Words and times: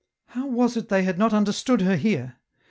"How 0.33 0.47
was 0.47 0.75
it 0.77 0.89
they 0.89 1.03
had 1.03 1.19
not 1.19 1.31
understood 1.31 1.81
her 1.81 1.95
here 1.95 2.37